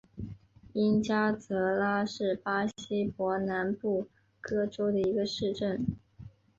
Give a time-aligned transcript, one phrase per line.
[0.73, 4.07] 因加泽拉是巴西伯南布
[4.39, 5.85] 哥州的一个市镇。